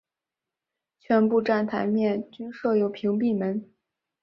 [0.99, 3.71] 全部站台面均设有屏蔽门。